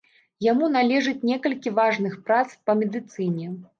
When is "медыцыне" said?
2.81-3.53